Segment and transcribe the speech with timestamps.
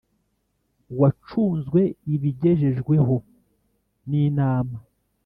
[0.99, 1.81] Wacunzwe
[2.15, 3.15] ibigejejweho
[4.09, 4.77] n inama